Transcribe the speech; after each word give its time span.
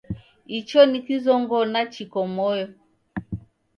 Icho 0.57 0.81
ni 0.89 0.99
kizong'ona 1.05 1.79
chiko 1.93 2.19
moyo 2.35 2.67